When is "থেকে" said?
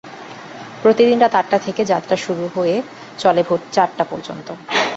1.59-1.81